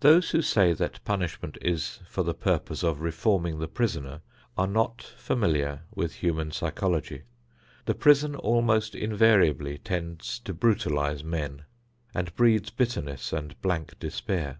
[0.00, 4.20] Those who say that punishment is for the purpose of reforming the prisoner
[4.58, 7.22] are not familiar with human psychology.
[7.86, 11.64] The prison almost invariably tends to brutalize men
[12.14, 14.58] and breeds bitterness and blank despair.